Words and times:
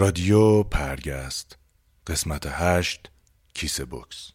رادیو 0.00 0.62
پرگست 0.62 1.58
قسمت 2.06 2.46
هشت 2.46 3.10
کیسه 3.54 3.84
بکس. 3.84 4.32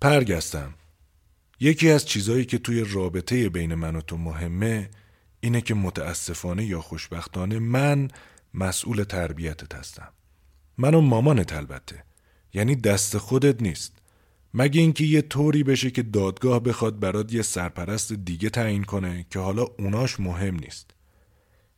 پرگستم 0.00 0.74
یکی 1.60 1.90
از 1.90 2.06
چیزایی 2.06 2.44
که 2.44 2.58
توی 2.58 2.84
رابطه 2.84 3.48
بین 3.48 3.74
من 3.74 3.96
و 3.96 4.00
تو 4.00 4.16
مهمه 4.16 4.90
اینه 5.40 5.60
که 5.60 5.74
متاسفانه 5.74 6.64
یا 6.64 6.80
خوشبختانه 6.80 7.58
من 7.58 8.08
مسئول 8.54 9.04
تربیتت 9.04 9.74
هستم. 9.74 10.08
من 10.78 10.94
و 10.94 11.00
مامانت 11.00 11.52
البته. 11.52 12.04
یعنی 12.54 12.76
دست 12.76 13.18
خودت 13.18 13.62
نیست. 13.62 13.99
مگه 14.54 14.80
اینکه 14.80 15.04
یه 15.04 15.22
طوری 15.22 15.62
بشه 15.62 15.90
که 15.90 16.02
دادگاه 16.02 16.60
بخواد 16.60 16.98
برات 16.98 17.32
یه 17.32 17.42
سرپرست 17.42 18.12
دیگه 18.12 18.50
تعیین 18.50 18.84
کنه 18.84 19.26
که 19.30 19.38
حالا 19.38 19.62
اوناش 19.62 20.20
مهم 20.20 20.54
نیست. 20.54 20.90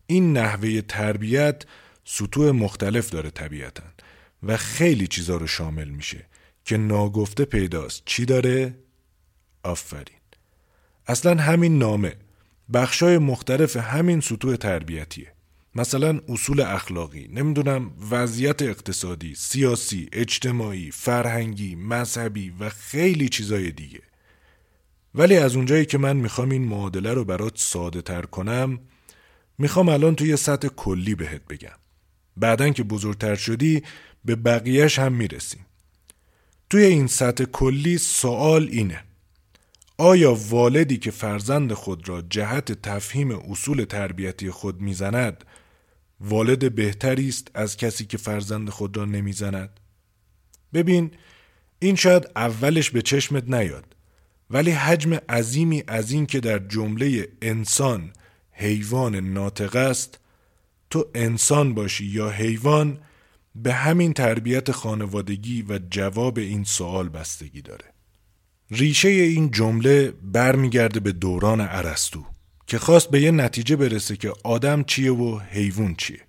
این 0.07 0.33
نحوه 0.33 0.81
تربیت 0.81 1.65
سطوح 2.05 2.51
مختلف 2.51 3.11
داره 3.11 3.31
طبیعتا 3.31 3.83
و 4.43 4.57
خیلی 4.57 5.07
چیزا 5.07 5.37
رو 5.37 5.47
شامل 5.47 5.89
میشه 5.89 6.27
که 6.65 6.77
ناگفته 6.77 7.45
پیداست. 7.45 8.03
چی 8.05 8.25
داره؟ 8.25 8.75
آفرین. 9.63 10.21
اصلا 11.07 11.43
همین 11.43 11.79
نامه 11.79 12.17
بخشای 12.73 13.19
مختلف 13.19 13.77
همین 13.77 14.21
سطوح 14.21 14.57
تربیتیه. 14.57 15.33
مثلا 15.75 16.21
اصول 16.29 16.61
اخلاقی 16.61 17.29
نمی‌دونم 17.33 17.91
وضعیت 18.11 18.63
اقتصادی 18.63 19.35
سیاسی 19.35 20.09
اجتماعی 20.13 20.91
فرهنگی 20.91 21.75
مذهبی 21.75 22.53
و 22.61 22.69
خیلی 22.69 23.29
چیزای 23.29 23.71
دیگه. 23.71 24.01
ولی 25.15 25.37
از 25.37 25.57
اونجایی 25.57 25.87
که 25.87 25.99
من 25.99 26.17
می‌خوام 26.17 26.51
این 26.51 26.65
معادله 26.65 27.15
رو 27.15 27.25
برات 27.25 27.53
ساده 27.57 28.03
تر 28.03 28.23
کنم 28.23 28.81
می‌خوام 29.59 29.89
الان 29.89 30.15
توی 30.15 30.37
سطح 30.37 30.69
کلی 30.69 31.15
بهت 31.15 31.47
بگم. 31.51 31.79
بعدن 32.37 32.73
که 32.73 32.83
بزرگتر 32.83 33.35
شدی 33.35 33.83
به 34.25 34.37
بقیهش 34.37 34.99
هم 34.99 35.13
می‌رسیم. 35.13 35.67
توی 36.71 36.85
این 36.85 37.07
سطح 37.07 37.45
کلی 37.45 37.99
سوال 37.99 38.69
اینه. 38.73 39.05
آیا 39.99 40.35
والدی 40.35 40.97
که 40.97 41.11
فرزند 41.11 41.73
خود 41.73 42.09
را 42.09 42.23
جهت 42.23 42.73
تفهیم 42.73 43.33
اصول 43.33 43.85
تربیتی 43.85 44.51
خود 44.51 44.81
می‌زند 44.81 45.45
والد 46.23 46.75
بهتری 46.75 47.29
است 47.29 47.51
از 47.55 47.77
کسی 47.77 48.05
که 48.05 48.17
فرزند 48.17 48.71
خود 48.71 48.97
را 48.97 49.05
نمی‌زند. 49.05 49.81
ببین 50.75 51.11
این 51.79 51.97
شاید 51.97 52.31
اولش 52.37 52.91
به 52.91 53.03
چشمت 53.03 53.49
نیاد 53.49 53.97
ولی 54.51 54.71
حجم 54.71 55.15
عظیمی 55.15 55.83
از 55.89 56.13
این 56.13 56.27
که 56.27 56.41
در 56.41 56.59
جمله 56.59 57.29
انسان 57.43 58.13
حیوان 58.53 59.17
ناطق 59.17 59.77
است 59.77 60.19
تو 60.91 61.07
انسان 61.15 61.75
باشی 61.75 62.05
یا 62.05 62.31
حیوان 62.31 62.99
به 63.55 63.73
همین 63.73 64.13
تربیت 64.13 64.71
خانوادگی 64.71 65.63
و 65.63 65.79
جواب 65.91 66.39
این 66.39 66.65
سوال 66.65 67.09
بستگی 67.09 67.63
داره. 67.63 67.85
ریشه 68.71 69.09
این 69.09 69.51
جمله 69.51 70.13
برمیگرده 70.23 71.01
به 71.01 71.13
دوران 71.13 71.61
ارسطو. 71.61 72.32
که 72.73 72.79
خواست 72.79 73.11
به 73.11 73.21
یه 73.21 73.31
نتیجه 73.31 73.77
برسه 73.77 74.17
که 74.17 74.33
آدم 74.45 74.83
چیه 74.83 75.13
و 75.13 75.39
حیوان 75.39 75.95
چیه. 75.95 76.21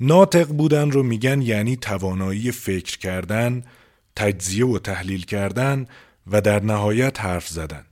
ناطق 0.00 0.48
بودن 0.48 0.90
رو 0.90 1.02
میگن 1.02 1.42
یعنی 1.42 1.76
توانایی 1.76 2.52
فکر 2.52 2.98
کردن، 2.98 3.62
تجزیه 4.16 4.66
و 4.66 4.78
تحلیل 4.78 5.24
کردن 5.24 5.86
و 6.26 6.40
در 6.40 6.62
نهایت 6.62 7.20
حرف 7.20 7.48
زدن. 7.48 7.84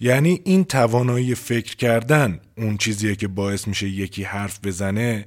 یعنی 0.00 0.40
این 0.44 0.64
توانایی 0.64 1.34
فکر 1.34 1.76
کردن 1.76 2.40
اون 2.56 2.76
چیزیه 2.76 3.16
که 3.16 3.28
باعث 3.28 3.68
میشه 3.68 3.88
یکی 3.88 4.22
حرف 4.22 4.60
بزنه 4.64 5.26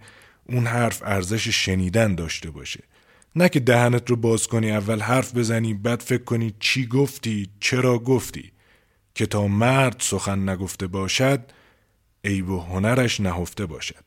اون 0.50 0.68
حرف 0.68 1.02
ارزش 1.06 1.48
شنیدن 1.48 2.16
داشته 2.16 2.52
باشه. 2.52 2.84
نه 3.36 3.50
که 3.50 3.60
دهنت 3.60 4.10
رو 4.10 4.16
باز 4.16 4.48
کنی 4.48 4.72
اول 4.72 5.00
حرف 5.00 5.36
بزنی 5.36 5.74
بعد 5.74 6.02
فکر 6.02 6.24
کنی 6.24 6.54
چی 6.60 6.86
گفتی 6.86 7.50
چرا 7.60 8.00
گفتی. 8.00 8.53
که 9.16 9.26
تا 9.26 9.48
مرد 9.48 9.96
سخن 10.00 10.50
نگفته 10.50 10.88
باشد 10.88 11.40
عیب 12.24 12.50
و 12.50 12.60
هنرش 12.60 13.20
نهفته 13.20 13.66
باشد. 13.66 14.04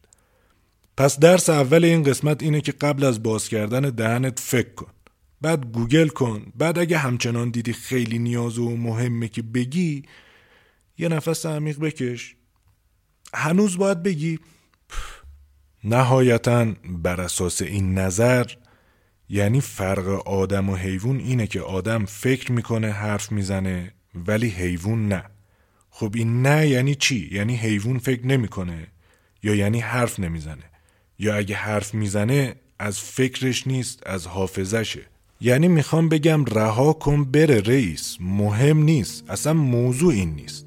پس 0.97 1.19
درس 1.19 1.51
اول 1.51 1.85
این 1.85 2.03
قسمت 2.03 2.43
اینه 2.43 2.61
که 2.61 2.73
قبل 2.73 3.05
از 3.05 3.23
باز 3.23 3.49
کردن 3.49 3.81
دهنت 3.81 4.41
فکر 4.41 4.75
کن. 4.75 4.91
بعد 5.41 5.67
گوگل 5.67 6.09
کن. 6.09 6.53
بعد 6.57 6.79
اگه 6.79 6.99
همچنان 6.99 7.51
دیدی 7.51 7.73
خیلی 7.73 8.19
نیاز 8.19 8.59
و 8.59 8.77
مهمه 8.77 9.29
که 9.29 9.43
بگی 9.43 10.03
یه 10.99 11.09
نفس 11.09 11.47
عمیق 11.47 11.79
بکش. 11.79 12.37
هنوز 13.35 13.79
باید 13.79 14.03
بگی 14.03 14.39
نهایتا 15.85 16.67
بر 16.85 17.21
اساس 17.21 17.63
این 17.63 17.99
نظر 17.99 18.47
یعنی 19.29 19.61
فرق 19.61 20.09
آدم 20.27 20.71
و 20.71 20.77
حیوان 20.77 21.19
اینه 21.19 21.47
که 21.47 21.61
آدم 21.61 22.05
فکر 22.05 22.53
می‌کنه 22.53 22.93
حرف 22.93 23.33
می‌زنه 23.33 23.93
ولی 24.27 24.49
حیوان 24.49 25.09
نه. 25.09 25.25
خب 25.91 26.13
این 26.15 26.43
نه 26.43 26.69
یعنی 26.69 26.95
چی؟ 26.95 27.29
یعنی 27.33 27.57
حیوان 27.57 27.99
فکر 27.99 28.27
نمی‌کنه 28.27 28.87
یا 29.43 29.55
یعنی 29.55 29.81
حرف 29.81 30.21
نمی‌زنه. 30.21 30.65
یا 31.19 31.35
اگه 31.37 31.57
حرف 31.57 31.95
می‌زنه 31.95 32.55
از 32.79 32.99
فکرش 33.01 33.67
نیست 33.67 34.03
از 34.07 34.27
حافظشه 34.27 35.03
یعنی 35.41 35.69
می‌خوام 35.69 36.09
بگم 36.09 36.45
رها 36.45 36.93
کن 36.93 37.25
بره 37.25 37.61
رئیس. 37.61 38.17
مهم 38.21 38.83
نیست. 38.83 39.31
اصلا 39.31 39.53
موضوع 39.53 40.13
این 40.13 40.35
نیست. 40.35 40.67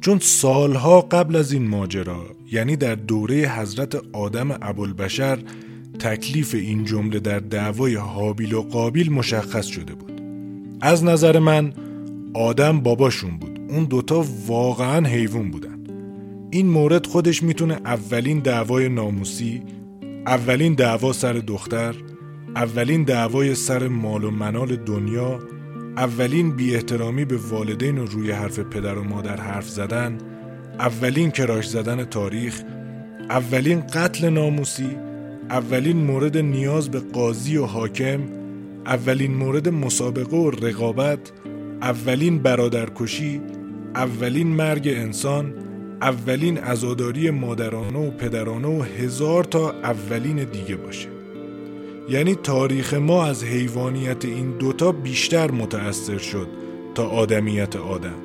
چون 0.00 0.18
سالها 0.18 1.00
قبل 1.00 1.36
از 1.36 1.52
این 1.52 1.68
ماجرا 1.68 2.26
یعنی 2.50 2.76
در 2.76 2.94
دوره 2.94 3.48
حضرت 3.58 3.94
آدم 4.12 4.50
ابوالبشر 4.50 5.38
تکلیف 5.98 6.54
این 6.54 6.84
جمله 6.84 7.20
در 7.20 7.38
دعوای 7.38 7.94
حابیل 7.94 8.52
و 8.54 8.62
قابیل 8.62 9.12
مشخص 9.12 9.66
شده 9.66 9.94
بود. 9.94 10.22
از 10.80 11.04
نظر 11.04 11.38
من 11.38 11.72
آدم 12.34 12.80
باباشون 12.80 13.38
بود. 13.38 13.60
اون 13.68 13.84
دوتا 13.84 14.24
واقعا 14.46 15.06
حیوان 15.06 15.50
بودن. 15.50 15.78
این 16.50 16.66
مورد 16.66 17.06
خودش 17.06 17.42
می‌تونه 17.42 17.74
اولین 17.74 18.38
دعوای 18.38 18.88
ناموسی 18.88 19.62
اولین 20.26 20.74
دعوا 20.74 21.12
سر 21.12 21.32
دختر 21.32 21.94
اولین 22.56 23.04
دعوای 23.04 23.54
سر 23.54 23.88
مال 23.88 24.24
و 24.24 24.30
منال 24.30 24.76
دنیا 24.76 25.38
اولین 25.96 26.56
بی 26.56 26.74
احترامی 26.74 27.24
به 27.24 27.36
والدین 27.36 27.98
و 27.98 28.06
روی 28.06 28.30
حرف 28.30 28.58
پدر 28.58 28.98
و 28.98 29.04
مادر 29.04 29.36
حرف 29.36 29.68
زدن 29.68 30.18
اولین 30.78 31.30
کراش 31.30 31.68
زدن 31.68 32.04
تاریخ 32.04 32.62
اولین 33.30 33.80
قتل 33.80 34.28
ناموسی 34.28 34.96
اولین 35.50 35.96
مورد 35.96 36.38
نیاز 36.38 36.90
به 36.90 37.00
قاضی 37.00 37.56
و 37.56 37.64
حاکم 37.64 38.20
اولین 38.86 39.34
مورد 39.34 39.68
مسابقه 39.68 40.36
و 40.36 40.50
رقابت 40.50 41.32
اولین 41.82 42.38
برادرکشی 42.38 43.40
اولین 43.94 44.46
مرگ 44.46 44.88
انسان 44.88 45.54
اولین 46.02 46.58
ازاداری 46.58 47.30
مادرانه 47.30 47.98
و 47.98 48.10
پدرانه 48.10 48.68
و 48.68 48.82
هزار 48.82 49.44
تا 49.44 49.70
اولین 49.70 50.44
دیگه 50.44 50.76
باشه. 50.76 51.08
یعنی 52.08 52.34
تاریخ 52.34 52.94
ما 52.94 53.24
از 53.24 53.44
حیوانیت 53.44 54.24
این 54.24 54.50
دوتا 54.58 54.92
بیشتر 54.92 55.50
متأثر 55.50 56.18
شد 56.18 56.48
تا 56.94 57.08
آدمیت 57.08 57.76
آدم. 57.76 58.18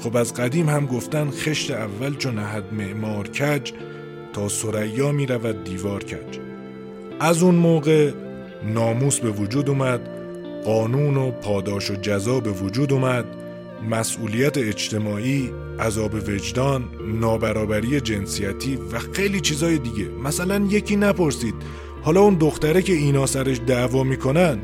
خب 0.00 0.16
از 0.16 0.34
قدیم 0.34 0.68
هم 0.68 0.86
گفتن 0.86 1.30
خشت 1.30 1.70
اول 1.70 2.16
چون 2.16 2.34
نهد 2.34 2.64
معمار 2.72 3.28
کج 3.28 3.72
تا 4.32 4.48
سریا 4.48 5.12
می 5.12 5.26
رود 5.26 5.64
دیوار 5.64 6.04
کج. 6.04 6.38
از 7.20 7.42
اون 7.42 7.54
موقع 7.54 8.12
ناموس 8.74 9.20
به 9.20 9.30
وجود 9.30 9.68
اومد 9.68 10.13
قانون 10.64 11.16
و 11.16 11.30
پاداش 11.30 11.90
و 11.90 11.94
جزا 11.94 12.40
به 12.40 12.50
وجود 12.50 12.92
اومد 12.92 13.24
مسئولیت 13.90 14.58
اجتماعی، 14.58 15.50
عذاب 15.80 16.14
وجدان، 16.14 16.84
نابرابری 17.20 18.00
جنسیتی 18.00 18.76
و 18.76 18.98
خیلی 19.12 19.40
چیزای 19.40 19.78
دیگه. 19.78 20.08
مثلا 20.24 20.66
یکی 20.70 20.96
نپرسید 20.96 21.54
حالا 22.02 22.20
اون 22.20 22.34
دختره 22.34 22.82
که 22.82 22.92
اینا 22.92 23.26
سرش 23.26 23.60
دعوا 23.66 24.04
می‌کنن 24.04 24.58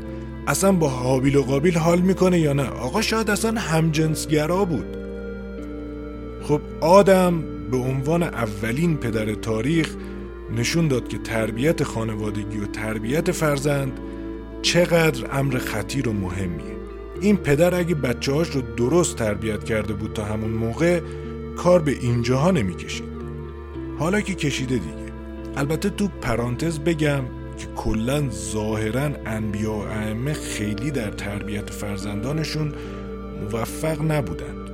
اصلا 0.47 0.71
با 0.71 0.89
حابیل 0.89 1.35
و 1.35 1.43
قابیل 1.43 1.77
حال 1.77 2.01
می‌کنه 2.01 2.39
یا 2.39 2.53
نه؟ 2.53 2.69
آقا 2.69 3.01
شاید 3.01 3.29
اصلا 3.29 3.59
همجنسگرا 3.59 4.65
بود. 4.65 4.97
خب 6.41 6.61
آدم 6.81 7.43
به 7.71 7.77
عنوان 7.77 8.23
اولین 8.23 8.97
پدر 8.97 9.33
تاریخ 9.33 9.95
نشون 10.55 10.87
داد 10.87 11.07
که 11.07 11.17
تربیت 11.17 11.83
خانوادگی 11.83 12.57
و 12.57 12.65
تربیت 12.65 13.31
فرزند 13.31 13.99
چقدر 14.61 15.27
امر 15.31 15.57
خطیر 15.57 16.09
و 16.09 16.13
مهمیه. 16.13 16.77
این 17.21 17.37
پدر 17.37 17.75
اگه 17.75 17.95
بچه 17.95 18.31
رو 18.31 18.61
درست 18.77 19.15
تربیت 19.15 19.63
کرده 19.63 19.93
بود 19.93 20.13
تا 20.13 20.23
همون 20.23 20.49
موقع 20.49 21.01
کار 21.57 21.81
به 21.81 21.91
اینجاها 21.91 22.51
نمی‌کشید. 22.51 23.11
حالا 23.99 24.21
که 24.21 24.33
کشیده 24.33 24.75
دیگه. 24.75 25.11
البته 25.55 25.89
تو 25.89 26.07
پرانتز 26.21 26.79
بگم 26.79 27.23
که 27.57 27.67
کلا 27.75 28.29
ظاهرا 28.29 29.09
انبیا 29.25 29.73
و 29.73 29.81
ائمه 29.81 30.33
خیلی 30.33 30.91
در 30.91 31.11
تربیت 31.11 31.69
فرزندانشون 31.69 32.73
موفق 33.51 34.01
نبودند. 34.11 34.69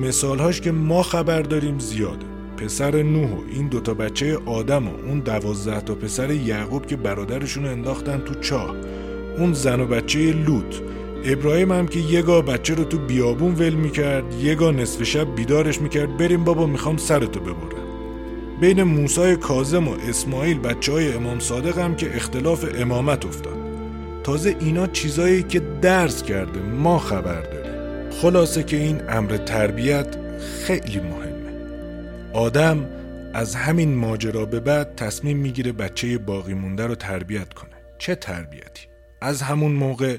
مثالهاش 0.00 0.60
که 0.60 0.72
ما 0.72 1.02
خبر 1.02 1.42
داریم 1.42 1.78
زیاده. 1.78 2.26
پسر 2.58 3.02
نوح 3.02 3.30
و 3.30 3.40
این 3.54 3.68
دوتا 3.68 3.94
بچه 3.94 4.38
آدم 4.46 4.88
و 4.88 4.90
اون 5.06 5.20
دوازده 5.20 5.80
تا 5.80 5.94
پسر 5.94 6.30
یعقوب 6.30 6.86
که 6.86 6.96
برادرشون 6.96 7.66
انداختن 7.66 8.18
تو 8.18 8.34
چاه. 8.34 8.74
اون 9.38 9.52
زن 9.52 9.80
و 9.80 9.86
بچه 9.86 10.32
لوط. 10.32 10.74
ابراهیم 11.24 11.72
هم 11.72 11.86
که 11.86 12.00
یه 12.00 12.22
گاه 12.22 12.42
بچه 12.42 12.74
رو 12.74 12.84
تو 12.84 12.98
بیابون 12.98 13.54
ول 13.54 13.74
می‌کرد 13.74 14.34
یه 14.34 14.54
گاه 14.54 14.72
نصف 14.72 15.02
شب 15.02 15.34
بیدارش 15.34 15.80
می‌کرد 15.80 16.16
بریم 16.16 16.44
بابا 16.44 16.66
می‌خوام 16.66 16.96
سرتو 16.96 17.40
ببرم. 17.40 17.88
بین 18.60 18.82
موسای 18.82 19.36
کازم 19.36 19.88
و 19.88 19.94
اسماعیل 20.08 20.58
بچه 20.58 20.92
های 20.92 21.12
امام 21.12 21.38
صادق 21.38 21.78
هم 21.78 21.96
که 21.96 22.16
اختلاف 22.16 22.64
امامت 22.78 23.26
افتاد. 23.26 23.56
تازه 24.24 24.56
اینا 24.60 24.86
چیزایی 24.86 25.42
که 25.42 25.60
درس 25.82 26.22
کرده 26.22 26.60
ما 26.60 26.98
خبر 26.98 27.40
داریم. 27.40 27.72
خلاصه 28.10 28.62
که 28.62 28.76
این 28.76 29.00
امر 29.08 29.36
تربیت 29.36 30.16
خیلی 30.66 30.98
مهمه. 30.98 31.17
آدم 32.32 32.86
از 33.34 33.54
همین 33.54 33.94
ماجرا 33.94 34.46
به 34.46 34.60
بعد 34.60 34.94
تصمیم 34.94 35.36
می‌گیره 35.36 35.72
بچه 35.72 36.18
باقی 36.18 36.54
مونده 36.54 36.86
رو 36.86 36.94
تربیت 36.94 37.54
کنه 37.54 37.70
چه 37.98 38.14
تربیتی؟ 38.14 38.86
از 39.20 39.42
همون 39.42 39.72
موقع 39.72 40.18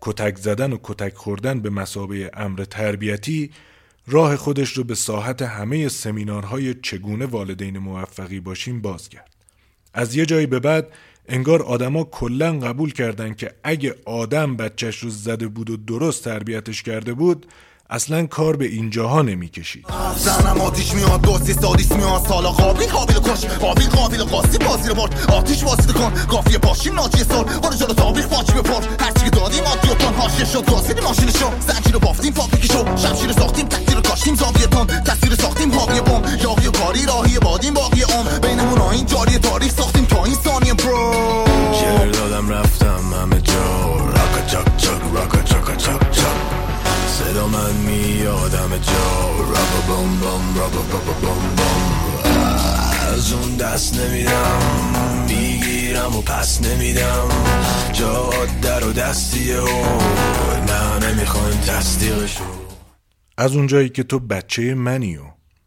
کتک 0.00 0.38
زدن 0.38 0.72
و 0.72 0.78
کتک 0.82 1.14
خوردن 1.14 1.60
به 1.60 1.70
مسابه 1.70 2.30
امر 2.34 2.64
تربیتی 2.64 3.50
راه 4.06 4.36
خودش 4.36 4.72
رو 4.72 4.84
به 4.84 4.94
ساحت 4.94 5.42
همه 5.42 5.88
سمینارهای 5.88 6.74
چگونه 6.74 7.26
والدین 7.26 7.78
موفقی 7.78 8.40
باشیم 8.40 8.80
باز 8.80 9.08
کرد. 9.08 9.30
از 9.94 10.14
یه 10.14 10.26
جایی 10.26 10.46
به 10.46 10.60
بعد 10.60 10.88
انگار 11.28 11.62
آدما 11.62 12.04
کلا 12.04 12.58
قبول 12.58 12.92
کردن 12.92 13.34
که 13.34 13.54
اگه 13.64 13.94
آدم 14.04 14.56
بچهش 14.56 14.98
رو 14.98 15.10
زده 15.10 15.48
بود 15.48 15.70
و 15.70 15.76
درست 15.76 16.24
تربیتش 16.24 16.82
کرده 16.82 17.14
بود 17.14 17.46
اصلا 17.92 18.26
کار 18.26 18.56
به 18.56 18.64
اینجاها 18.64 19.22
نمی‌کشید 19.22 19.86
زنم 20.16 20.60
آتیش 20.60 20.94
میاد 20.94 21.20
دوستی 21.20 21.52
سادیس 21.52 21.92
میاد 21.92 22.26
سالا 22.28 22.50
قابل 22.50 22.86
قابل 22.86 23.14
کش 23.14 23.44
قابل 23.44 23.84
قابل 23.84 24.24
قاسی 24.24 24.58
بازی 24.58 24.88
رو 24.88 24.94
برد. 24.94 25.30
آتیش 25.32 25.64
واسه 25.64 25.92
کن 25.92 26.12
قافیه 26.28 26.58
باشیم 26.58 26.94
ناجی 26.94 27.24
سال. 27.24 27.44
برو 27.44 27.74
جلو 27.74 27.94
تابیخ 27.94 28.26
باچی 28.26 28.52
بپر 28.52 28.82
هرچی 29.00 29.24
که 29.24 29.30
دادیم 29.30 29.64
آدی 29.64 29.88
و 29.88 29.94
تان 29.94 30.14
هاشیه 30.14 30.44
شد. 30.44 30.70
گاسیدی 30.70 31.00
ماشین 31.00 31.30
شو. 31.30 31.50
زنجیر 31.66 31.92
رو 31.92 31.98
بافتیم 31.98 32.32
فابریکی 32.32 32.68
شو. 32.68 32.96
شمشیر 32.96 33.32
ساختیم 33.32 33.68
تکتیر 33.68 33.96
رو 33.96 34.02
کاشتیم 34.02 34.34
زاویه 34.34 34.66
تان 34.66 34.86
تصویر 34.86 35.34
ساختیم 35.34 35.74
حاوی 35.74 36.00
بم. 36.00 36.22
یاقی 36.42 36.66
و 36.66 36.70
کاری 36.70 37.06
راهی 37.06 37.38
بادیم 37.38 37.74
باقی 37.74 38.02
عمر. 38.02 38.38
بینمون 38.38 38.80
این 38.80 39.06
جاری 39.06 39.38
تاریخ 39.38 39.72
ساختیم 39.72 40.04
تا 40.04 40.24
این 40.24 40.34
ثانیه 40.34 40.74
برو. 40.74 41.14
شعر 41.80 42.10
دادم 42.10 42.48
رفتم 42.48 43.14
همه 43.22 43.40
جا. 43.40 43.96
راکا 43.96 44.46
چاک 44.46 44.76
چاک 44.76 45.02
راکا 45.14 45.42
چاک 45.42 45.76
چاک. 45.76 46.01
من 47.52 47.72
میادم 47.76 48.76
جا. 48.78 49.30
رابا 49.38 49.80
بوم 49.86 50.16
بوم 50.20 50.58
رابا 50.58 50.82
بابا 50.82 51.12
بوم 51.12 51.54
بوم 51.56 51.92
از 53.14 53.32
اون 53.32 53.56
دست 53.56 54.00
نمیدم 54.00 54.60
می‌گیرم 55.28 56.16
و 56.16 56.22
پس 56.22 56.62
نمیدم. 56.62 57.28
جا 57.92 58.30
در 58.62 58.84
و 58.84 58.92
دستیه 58.92 59.60
و 59.60 59.84
نه 60.68 61.08
نمی‌خوایم 61.08 61.60
تصدیقشو. 61.60 62.44
از 63.36 63.56
اونجایی 63.56 63.88
که 63.88 64.02
تو 64.02 64.18
بچه 64.18 64.74
منی 64.74 65.16
و 65.16 65.22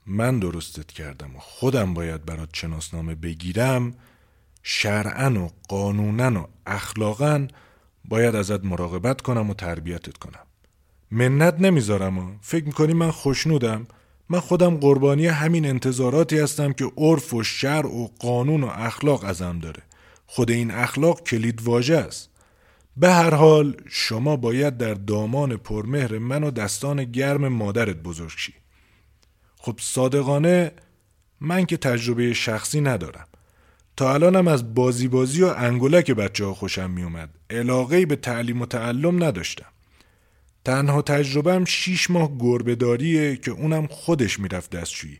من 0.05 0.39
درستت 0.39 0.91
کردم 0.91 1.35
و 1.35 1.39
خودم 1.39 1.93
باید 1.93 2.25
برات 2.25 2.49
شناسنامه 2.53 3.15
بگیرم 3.15 3.93
شرعا 4.63 5.45
و 5.45 5.51
قانونا 5.69 6.41
و 6.41 6.47
اخلاقا 6.65 7.47
باید 8.05 8.35
ازت 8.35 8.65
مراقبت 8.65 9.21
کنم 9.21 9.49
و 9.49 9.53
تربیتت 9.53 10.17
کنم. 10.17 10.39
منت 11.15 11.55
نمی‌ذارم 11.59 12.39
فکر 12.41 12.65
می‌کنی 12.65 12.93
من 12.93 13.11
خوشنودم؟ 13.11 13.87
من 14.29 14.39
خودم 14.39 14.77
قربانی 14.77 15.27
همین 15.27 15.65
انتظاراتی 15.65 16.39
هستم 16.39 16.73
که 16.73 16.91
عرف 16.97 17.33
و 17.33 17.43
شرع 17.43 17.87
و 17.87 18.07
قانون 18.19 18.63
و 18.63 18.67
اخلاق 18.67 19.23
ازم 19.23 19.59
داره. 19.59 19.83
خود 20.27 20.51
این 20.51 20.71
اخلاق 20.71 21.23
کلید 21.23 21.61
واژه 21.61 21.97
است. 21.97 22.29
به 22.97 23.13
هر 23.13 23.33
حال 23.33 23.77
شما 23.89 24.35
باید 24.35 24.77
در 24.77 24.93
دامان 24.93 25.57
پرمهر 25.57 26.17
من 26.17 26.43
و 26.43 26.51
دستان 26.51 27.03
گرم 27.03 27.47
مادرت 27.47 27.95
بزرگ 27.95 28.33
شی. 28.37 28.53
خب 29.57 29.75
صادقانه 29.81 30.71
من 31.41 31.65
که 31.65 31.77
تجربه 31.77 32.33
شخصی 32.33 32.81
ندارم. 32.81 33.27
تا 33.97 34.13
الانم 34.13 34.47
از 34.47 34.73
بازی 34.75 35.07
بازی 35.07 35.43
و 35.43 35.53
انگولک 35.57 36.11
بچه 36.11 36.45
ها 36.45 36.53
خوشم 36.53 36.91
می 36.91 37.03
اومد 37.03 37.29
علاقه 37.49 38.05
به 38.05 38.15
تعلیم 38.15 38.61
و 38.61 38.65
تعلم 38.65 39.23
نداشتم. 39.23 39.74
تنها 40.65 41.01
تجربهم 41.01 41.65
شیش 41.65 42.09
ماه 42.09 42.37
گربهداریه 42.39 43.37
که 43.37 43.51
اونم 43.51 43.87
خودش 43.87 44.39
می‌رفت 44.39 44.69
دستشویی. 44.69 45.19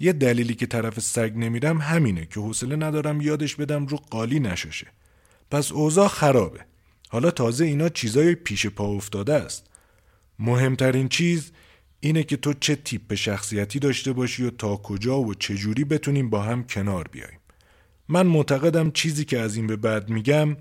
یه 0.00 0.12
دلیلی 0.12 0.54
که 0.54 0.66
طرف 0.66 1.00
سگ 1.00 1.32
نمیرم 1.36 1.78
همینه 1.78 2.26
که 2.26 2.40
حوصله 2.40 2.76
ندارم 2.76 3.20
یادش 3.20 3.56
بدم 3.56 3.86
رو 3.86 3.96
قالی 3.96 4.40
نشاشه. 4.40 4.86
پس 5.50 5.72
اوضاع 5.72 6.08
خرابه. 6.08 6.60
حالا 7.08 7.30
تازه 7.30 7.64
اینا 7.64 7.88
چیزای 7.88 8.34
پیش 8.34 8.66
پا 8.66 8.84
افتاده 8.84 9.34
است. 9.34 9.66
مهمترین 10.38 11.08
چیز 11.08 11.52
اینه 12.00 12.22
که 12.22 12.36
تو 12.36 12.52
چه 12.52 12.76
تیپ 12.76 13.14
شخصیتی 13.14 13.78
داشته 13.78 14.12
باشی 14.12 14.44
و 14.44 14.50
تا 14.50 14.76
کجا 14.76 15.20
و 15.20 15.34
چجوری 15.34 15.84
بتونیم 15.84 16.30
با 16.30 16.42
هم 16.42 16.64
کنار 16.64 17.08
بیایم. 17.12 17.38
من 18.08 18.26
معتقدم 18.26 18.90
چیزی 18.90 19.24
که 19.24 19.38
از 19.38 19.56
این 19.56 19.66
به 19.66 19.76
بعد 19.76 20.08
میگم 20.08 20.56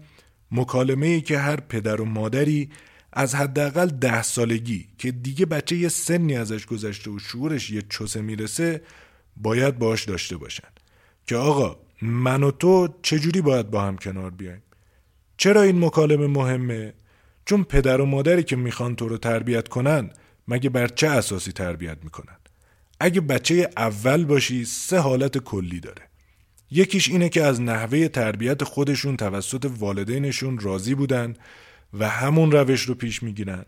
مکالمه 0.51 1.08
ای 1.08 1.22
که 1.22 1.39
هر 1.39 1.60
پدر 1.60 2.01
و 2.01 2.05
مادری 2.05 2.70
از 3.16 3.36
حداقل 3.36 3.88
ده 3.88 4.22
سالگی 4.22 4.88
که 4.98 5.12
دیگه 5.12 5.46
بچه 5.46 5.76
یه 5.76 5.90
سنی 5.90 6.38
ازش 6.38 6.66
گذشته 6.66 7.12
و 7.12 7.20
شعورش 7.20 7.70
یه 7.70 7.84
چوسه 7.90 8.22
می‌رسه 8.22 8.82
باید 9.38 9.80
باش 9.80 10.04
داشته 10.04 10.38
باشن 10.38 10.68
که 11.28 11.36
آقا 11.36 11.78
من 12.02 12.44
و 12.44 12.52
تو 12.52 12.88
چجوری 13.02 13.42
باید 13.42 13.70
با 13.70 13.82
هم 13.82 13.98
کنار 13.98 14.32
بیایم 14.32 14.62
چرا 15.38 15.62
این 15.62 15.86
مکالمه 15.86 16.28
مهمه؟ 16.28 16.94
چون 17.46 17.64
پدر 17.64 18.02
و 18.02 18.06
مادری 18.06 18.44
که 18.44 18.56
می‌خوان 18.56 18.96
تو 18.96 19.08
رو 19.08 19.18
تربیت 19.18 19.68
کنن 19.68 20.10
مگه 20.48 20.70
بر 20.70 20.88
چه 20.88 21.08
اساسی 21.08 21.52
تربیت 21.52 21.98
می‌کنن؟ 22.04 22.38
اگه 23.00 23.22
بچه 23.22 23.70
اول 23.78 24.26
باشی 24.26 24.66
سه 24.66 25.00
حالت 25.00 25.38
کلی 25.38 25.80
داره 25.80 26.02
یکیش 26.72 27.10
اینه 27.10 27.30
که 27.30 27.44
از 27.44 27.62
نحوه 27.62 28.08
تربیت 28.08 28.64
خودشون 28.64 29.18
توسط 29.18 29.72
والدینشون 29.80 30.60
راضی 30.60 30.96
بودن 30.96 31.36
و 32.00 32.10
همون 32.10 32.52
روش 32.52 32.82
رو 32.82 32.96
پیش 32.96 33.24
می‌گیرن. 33.24 33.66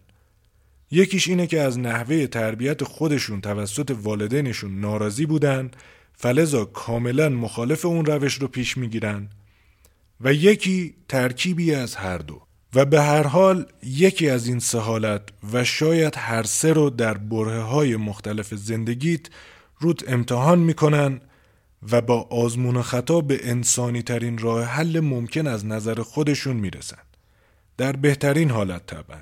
یکیش 0.91 1.27
اینه 1.27 1.48
که 1.48 1.62
از 1.62 1.79
نحوه 1.79 2.27
تربیت 2.27 2.84
خودشون 2.84 3.41
توسط 3.41 3.96
والدینشون 4.01 4.79
ناراضی 4.79 5.25
بودن 5.25 5.72
فلزا 6.13 6.65
کاملا 6.65 7.29
مخالف 7.29 7.86
اون 7.86 8.05
روش 8.05 8.34
رو 8.34 8.48
پیش 8.48 8.77
می‌گیرن. 8.77 9.29
و 10.22 10.34
یکی 10.34 10.93
ترکیبی 11.10 11.74
از 11.74 11.96
هر 11.96 12.17
دو. 12.17 12.41
و 12.75 12.86
به 12.86 13.01
هر 13.01 13.24
حال 13.24 13.65
یکی 13.84 14.29
از 14.29 14.48
این 14.48 14.60
سه 14.60 14.79
حالت 14.79 15.22
و 15.53 15.63
شاید 15.63 16.13
هر 16.17 16.43
سه 16.43 16.74
رو 16.74 16.89
در 16.89 17.17
بره 17.17 17.62
های 17.62 17.96
مختلف 17.96 18.53
زندگیت 18.53 19.27
روت 19.79 20.10
امتحان 20.12 20.60
می‌کنن 20.60 21.22
و 21.91 22.01
با 22.01 22.22
آزمون 22.22 22.81
خطا 22.81 23.22
به 23.22 23.39
انسانی 23.50 24.01
ترین 24.01 24.38
راه 24.38 24.63
حل 24.63 25.00
ممکن 25.00 25.48
از 25.48 25.65
نظر 25.65 26.01
خودشون 26.01 26.55
می‌رسن. 26.55 27.06
در 27.77 27.91
بهترین 27.91 28.51
حالت 28.51 28.86
طبعا 28.86 29.22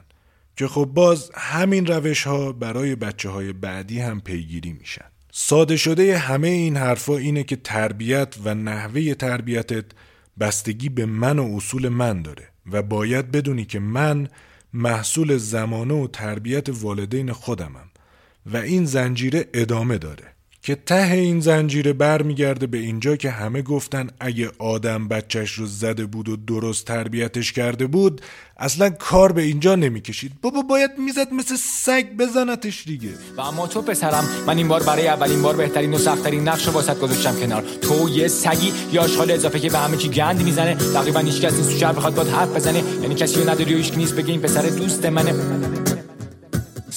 که 0.56 0.68
خب 0.68 0.86
باز 0.86 1.32
همین 1.34 1.86
روش 1.86 2.28
ها 2.28 2.52
برای 2.52 2.96
بچه 2.96 3.30
های 3.30 3.54
بعدی 3.54 4.00
هم 4.00 4.22
پیگیری 4.22 4.74
میشن. 4.74 5.06
ساده 5.32 5.78
شده 5.78 6.18
همه 6.18 6.48
این 6.48 6.78
حرفا 6.78 7.18
اینه 7.18 7.44
که 7.44 7.56
تربیت 7.56 8.36
و 8.44 8.56
نحوه 8.56 9.14
تربیتت 9.14 9.86
بستگی 10.40 10.90
به 10.90 11.06
من 11.06 11.40
و 11.40 11.56
اصول 11.56 11.90
من 11.90 12.22
داره 12.22 12.50
و 12.72 12.82
باید 12.82 13.32
بدونی 13.32 13.66
که 13.66 13.80
من 13.80 14.28
محصول 14.74 15.38
زمانه 15.38 15.94
و 15.94 16.08
تربیت 16.08 16.70
والدین 16.70 17.32
خودمم 17.32 17.90
و 18.46 18.58
این 18.58 18.86
زنجیره 18.86 19.46
ادامه 19.54 19.98
داره. 19.98 20.35
که 20.66 20.76
ته 20.76 21.12
این 21.12 21.40
زنجیره 21.40 21.94
برمیگرده 21.94 22.68
به 22.68 22.78
اینجا 22.78 23.16
که 23.16 23.30
همه 23.30 23.62
گفتن 23.62 24.08
اگه 24.20 24.52
آدم 24.60 25.08
بچهش 25.08 25.52
رو 25.52 25.66
زده 25.66 26.06
بود 26.06 26.30
و 26.30 26.36
درست 26.36 26.86
تربیتش 26.86 27.52
کرده 27.52 27.88
بود 27.88 28.22
اصلا 28.58 28.90
کار 28.90 29.32
به 29.32 29.42
اینجا 29.42 29.76
نمی‌کشید. 29.76 30.32
بابا 30.42 30.62
باید 30.62 30.92
می‌زد 30.98 31.34
مثل 31.34 31.56
سگ 31.56 32.06
بزنتش 32.20 32.84
دیگه. 32.86 33.10
و 33.38 33.42
اما 33.42 33.68
تو 33.68 33.82
پسرم 33.82 34.30
من 34.48 34.58
این 34.58 34.68
بار 34.68 34.84
برای 34.84 35.08
اولین 35.08 35.42
بار 35.42 35.56
بهترین 35.56 35.94
و 35.94 35.98
سختترین 35.98 36.48
نقش 36.48 36.68
واسط 36.68 37.00
گذاشتم 37.00 37.40
کنار. 37.40 37.64
تو 37.82 38.10
یه 38.10 38.28
سگی 38.28 38.72
یا 38.92 39.02
آشغال 39.02 39.32
اضافه 39.32 39.60
که 39.60 39.70
به 39.70 39.78
همه 39.78 39.98
چی 39.98 40.10
گند 40.10 40.44
می‌زنه. 40.44 40.76
تقریبا 40.76 41.20
هیچ 41.20 41.42
کس 41.42 41.54
نیست 41.54 41.84
بخواد 41.84 42.16
باد 42.16 42.30
حرف 42.30 42.56
بزنه. 42.56 42.84
یعنی 43.02 43.16
کسی 43.16 43.40
رو 43.40 43.50
نداری 43.50 43.74
و 43.74 43.78
نیست 43.98 44.16
بگه 44.16 44.32
این 44.32 44.42
پسر 44.42 44.62
دوست 44.62 45.06
منه. 45.06 45.34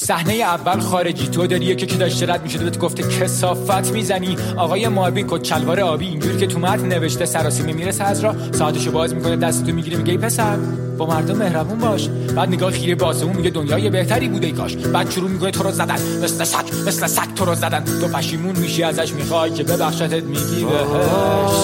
صحنه 0.01 0.33
اول 0.33 0.81
خارجی 0.81 1.29
تو 1.29 1.47
داری 1.47 1.65
یکی 1.65 1.87
که 1.87 1.97
داشته 1.97 2.27
رد 2.27 2.43
می‌شده 2.43 2.65
بهت 2.65 2.79
گفته 2.79 3.03
کسافت 3.03 3.93
می‌زنی. 3.93 4.37
آقای 4.57 4.89
محبی 4.89 5.25
کت 5.29 5.43
چلوار 5.43 5.81
آبی 5.81 6.07
اینجوری 6.07 6.37
که 6.39 6.47
تو 6.47 6.59
متن 6.59 6.87
نوشته 6.87 7.27
سراسیمه 7.27 7.73
می‌رسه 7.73 8.05
از 8.05 8.21
را 8.21 8.35
ساعتشو 8.53 8.91
باز 8.91 9.15
می‌کنه 9.15 9.37
دستتو 9.37 9.73
می‌گیره 9.73 9.97
میگه 9.97 10.13
ای 10.13 10.19
پسر 10.19 10.57
با 10.99 11.07
مردم 11.07 11.37
مهربون 11.37 11.79
باش. 11.79 12.09
بعد 12.09 12.49
نگاه 12.49 12.71
خیره 12.71 12.95
به 12.95 13.05
آسمون 13.05 13.37
میگه 13.37 13.51
دنیای 13.51 13.91
بهتری 13.91 14.29
بوده 14.29 14.47
ای 14.47 14.53
کاش. 14.53 14.77
بعد 14.77 15.11
شروع 15.11 15.31
می‌کنه 15.31 15.51
تو 15.51 15.63
رو 15.63 15.71
زدن 15.71 15.99
مثل 16.23 16.45
سگ 16.45 16.65
مثل 16.87 17.07
سگ 17.07 17.35
تو 17.35 17.45
رو 17.45 17.55
زدن. 17.55 17.85
تو 18.01 18.09
پشیمون 18.09 18.59
میشی 18.59 18.83
ازش 18.83 19.13
می‌خوای 19.13 19.51
که 19.51 19.65
ببخشتت 19.65 20.23
میگی 20.25 20.65
بهش 20.65 21.59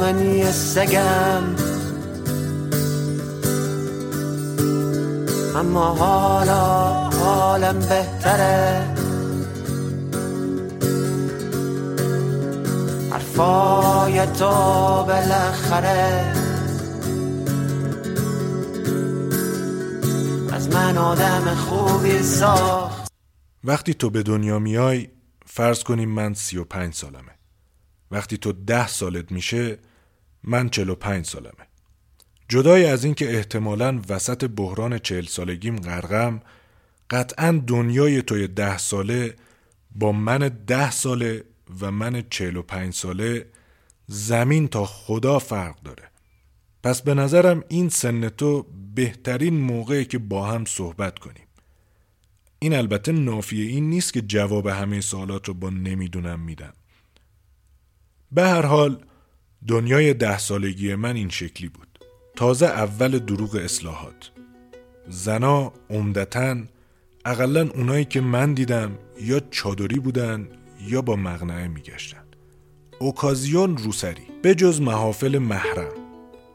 من 0.00 0.52
سگم. 0.52 1.42
اما 5.56 5.84
حالا 5.84 7.07
حالم 7.18 7.78
بهتره. 7.78 8.94
حرفای 13.10 14.26
تو 14.26 14.50
بالاخره. 15.04 16.32
از 20.52 20.68
من 20.68 20.96
آدم 20.98 21.54
خوبی 21.54 22.22
ساخت. 22.22 23.12
وقتی 23.64 23.94
تو 23.94 24.10
به 24.10 24.22
دنیا 24.22 24.58
میای 24.58 25.08
فرض 25.46 25.82
کنیم 25.82 26.08
من 26.08 26.34
سی 26.34 26.58
و 26.58 26.64
پنج 26.64 26.94
سالمه. 26.94 27.38
وقتی 28.10 28.38
تو 28.38 28.52
ده 28.52 28.88
سالت 28.88 29.32
میشه 29.32 29.78
من 30.44 30.68
چل 30.68 30.88
و 30.88 30.94
پنج 30.94 31.26
سالمه. 31.26 31.68
جدای 32.48 32.86
از 32.86 33.04
اینکه 33.04 33.36
احتمالا 33.36 34.00
وسط 34.08 34.44
بحران 34.44 34.98
چهل 34.98 35.26
سالگیم 35.26 35.76
غرقم 35.76 36.40
قطعا 37.10 37.62
دنیای 37.66 38.22
توی 38.22 38.48
ده 38.48 38.78
ساله 38.78 39.36
با 39.94 40.12
من 40.12 40.38
ده 40.66 40.90
ساله 40.90 41.44
و 41.80 41.90
من 41.90 42.24
چهل 42.30 42.56
و 42.56 42.62
پنج 42.62 42.94
ساله 42.94 43.46
زمین 44.06 44.68
تا 44.68 44.84
خدا 44.84 45.38
فرق 45.38 45.82
داره. 45.82 46.10
پس 46.82 47.02
به 47.02 47.14
نظرم 47.14 47.64
این 47.68 47.88
سن 47.88 48.28
تو 48.28 48.66
بهترین 48.94 49.60
موقعی 49.60 50.04
که 50.04 50.18
با 50.18 50.46
هم 50.46 50.64
صحبت 50.64 51.18
کنیم. 51.18 51.46
این 52.58 52.74
البته 52.74 53.12
نافیه 53.12 53.70
این 53.70 53.90
نیست 53.90 54.12
که 54.12 54.20
جواب 54.20 54.66
همه 54.66 55.00
سوالات 55.00 55.48
رو 55.48 55.54
با 55.54 55.70
نمی‌دونم 55.70 56.40
میدم. 56.40 56.72
به 58.32 58.42
هر 58.42 58.66
حال 58.66 59.04
دنیای 59.68 60.14
ده 60.14 60.38
سالگی 60.38 60.94
من 60.94 61.16
این 61.16 61.28
شکلی 61.28 61.68
بود. 61.68 61.98
تازه 62.36 62.66
اول 62.66 63.18
دروغ 63.18 63.54
اصلاحات. 63.54 64.30
زنا 65.08 65.72
عمدتا 65.90 66.56
اقلا 67.28 67.68
اونایی 67.74 68.04
که 68.04 68.20
من 68.20 68.54
دیدم 68.54 68.98
یا 69.20 69.40
چادری 69.50 69.98
بودن 69.98 70.48
یا 70.86 71.02
با 71.02 71.16
مغنعه 71.16 71.68
میگشتن. 71.68 72.24
اوکازیون 72.98 73.76
روسری 73.76 74.22
به 74.42 74.54
جز 74.54 74.80
محافل 74.80 75.38
محرم. 75.38 75.92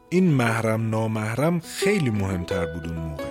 این 0.10 0.32
محرم 0.32 0.90
نامحرم 0.90 1.60
خیلی 1.60 2.10
مهمتر 2.10 2.66
بود 2.66 2.88
اون 2.88 2.98
موقع. 2.98 3.24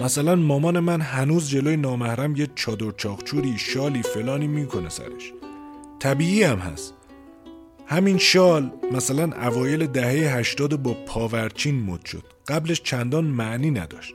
مثلا 0.00 0.36
مامان 0.36 0.80
من 0.80 1.00
هنوز 1.00 1.48
جلوی 1.48 1.76
نامحرم 1.76 2.36
یه 2.36 2.48
چادر 2.54 2.90
چاخچوری 2.90 3.58
شالی 3.58 4.02
فلانی 4.02 4.46
می‌کنه 4.46 4.88
سرش. 4.88 5.32
طبیعی 6.00 6.42
هم 6.42 6.58
هست. 6.58 6.94
همین 7.86 8.18
شال 8.18 8.70
مثلا 8.92 9.30
اوایل 9.46 9.86
دهه 9.86 10.36
هشتاد 10.36 10.82
با 10.82 10.94
پاورچین 11.06 11.82
مد 11.82 12.04
شد. 12.04 12.24
قبلش 12.48 12.82
چندان 12.82 13.24
معنی 13.24 13.70
نداشت. 13.70 14.14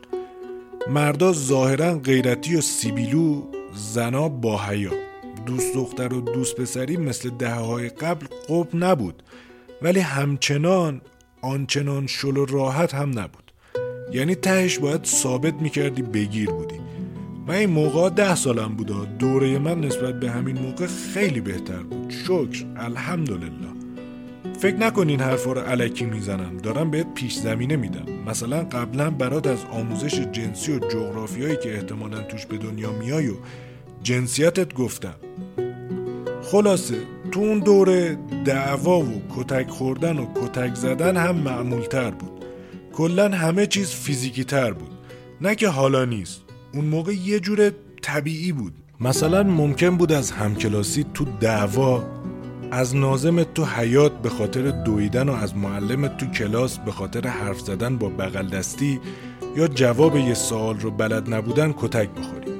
مردا 0.90 1.34
ظاهرا 1.34 1.98
غیرتی 1.98 2.56
و 2.56 2.62
سیبیلو 2.62 3.44
زنا 3.74 4.30
با 4.30 4.58
حیا. 4.58 4.92
دوست 5.46 5.74
دختر 5.74 6.14
و 6.14 6.22
دوست 6.22 6.56
پسری 6.56 6.98
مثل 6.98 7.30
دهه 7.30 7.60
های 7.60 7.90
قبل 7.90 8.28
قب 8.50 8.68
نبود. 8.74 9.24
ولی 9.82 10.00
همچنان 10.00 11.02
آنچنان 11.42 12.08
شل 12.08 12.38
و 12.38 12.46
راحت 12.46 12.94
هم 12.94 13.20
نبود. 13.20 13.52
یعنی 14.12 14.36
تهش 14.36 14.80
باید 14.80 15.06
ثابت 15.06 15.54
می‌کردی 15.54 16.02
بگیر 16.02 16.50
بودی. 16.50 16.80
و 17.48 17.52
این 17.52 17.70
موقع 17.70 18.10
ده 18.10 18.36
سالم 18.36 18.76
بودا. 18.76 19.06
دوره 19.06 19.60
من 19.60 19.82
نسبت 19.82 20.20
به 20.20 20.32
همین 20.32 20.60
موقع 20.60 20.88
خیلی 21.14 21.42
بهتر 21.42 21.84
بود. 21.84 22.10
شکر. 22.10 22.66
الحمدلله. 22.78 23.77
فکر 24.58 24.76
نکن 24.76 25.10
این 25.10 25.20
حرفا 25.20 25.52
رو 25.52 25.62
علکی 25.62 26.06
می‌زنم 26.06 26.58
دارم 26.58 26.92
بهت 26.92 27.14
پیش 27.14 27.36
زمینه 27.36 27.76
میدم 27.76 28.06
مثلا 28.28 28.64
قبلا 28.64 29.10
برات 29.10 29.48
از 29.48 29.60
آموزش 29.72 30.20
جنسی 30.20 30.72
و 30.72 30.80
جغرافیایی 30.80 31.58
که 31.64 31.76
احتمالا 31.76 32.22
توش 32.22 32.46
به 32.46 32.58
دنیا 32.58 32.92
میای 32.92 33.30
و 33.30 33.36
جنسیتت 34.04 34.74
گفتم. 34.74 35.16
خلاصه 36.42 36.96
تو 37.32 37.40
اون 37.40 37.60
دوره 37.60 38.18
دعوا 38.46 39.00
و 39.00 39.22
کتک 39.36 39.70
خوردن 39.70 40.18
و 40.18 40.26
کتک 40.36 40.76
زدن 40.76 41.18
هم 41.18 41.36
معمولتر 41.36 42.12
بود. 42.12 42.46
کلا 42.94 43.30
همه 43.30 43.68
چیز 43.68 43.92
فیزیکی 43.92 44.44
تر 44.44 44.74
بود. 44.74 44.92
نه 45.42 45.56
که 45.56 45.68
حالا 45.70 46.06
نیست. 46.06 46.42
اون 46.74 46.86
موقع 46.86 47.14
یه 47.14 47.40
جور 47.40 47.72
طبیعی 48.02 48.52
بود. 48.52 48.74
مثلا 49.00 49.44
ممکن 49.44 49.98
بود 49.98 50.12
از 50.12 50.32
همکلاسی 50.32 51.06
تو 51.14 51.26
دعوا 51.40 52.04
از 52.72 52.96
نازمت 52.96 53.54
تو 53.54 53.66
حیات 53.66 54.22
به 54.22 54.30
خاطر 54.30 54.72
دویدن 54.72 55.30
و 55.30 55.34
از 55.34 55.58
معلمت 55.58 56.18
تو 56.18 56.26
کلاس 56.26 56.78
به 56.78 56.92
خاطر 56.92 57.28
حرف 57.28 57.60
زدن 57.60 57.98
با 57.98 58.10
بغل 58.10 58.48
دستی 58.48 59.00
یا 59.56 59.68
جواب 59.68 60.16
یه 60.16 60.34
سوال 60.34 60.80
رو 60.80 60.92
بلد 60.92 61.34
نبودن 61.34 61.74
کتک 61.78 62.10
بخوری 62.10 62.52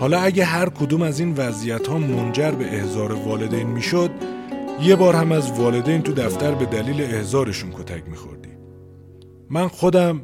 حالا 0.00 0.20
اگه 0.20 0.44
هر 0.44 0.68
کدوم 0.68 1.02
از 1.02 1.20
این 1.20 1.34
وضعیت 1.36 1.86
ها 1.86 1.98
منجر 1.98 2.50
به 2.50 2.74
احضار 2.74 3.12
والدین 3.12 3.66
می‌شد 3.66 4.10
یه 4.82 4.96
بار 4.96 5.16
هم 5.16 5.32
از 5.32 5.50
والدین 5.50 6.02
تو 6.02 6.12
دفتر 6.12 6.54
به 6.54 6.66
دلیل 6.66 7.00
احضارشون 7.00 7.70
کتک 7.70 8.08
میخوردی 8.08 8.48
من 9.50 9.68
خودم 9.68 10.20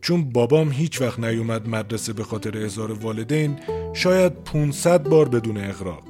چون 0.00 0.32
بابام 0.32 0.72
هیچ 0.72 1.00
وقت 1.00 1.20
نیومد 1.20 1.68
مدرسه 1.68 2.12
به 2.12 2.24
خاطر 2.24 2.58
احضار 2.58 2.92
والدین 2.92 3.56
شاید 3.92 4.32
500 4.44 5.08
بار 5.08 5.28
بدون 5.28 5.56
اقراق 5.56 6.09